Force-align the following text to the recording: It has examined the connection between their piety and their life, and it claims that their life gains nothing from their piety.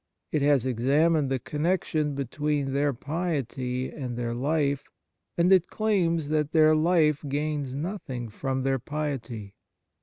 It 0.31 0.41
has 0.41 0.65
examined 0.65 1.29
the 1.29 1.37
connection 1.37 2.15
between 2.15 2.73
their 2.73 2.91
piety 2.91 3.91
and 3.91 4.17
their 4.17 4.33
life, 4.33 4.83
and 5.37 5.51
it 5.51 5.67
claims 5.67 6.29
that 6.29 6.53
their 6.53 6.73
life 6.75 7.23
gains 7.29 7.75
nothing 7.75 8.27
from 8.29 8.63
their 8.63 8.79
piety. 8.79 9.53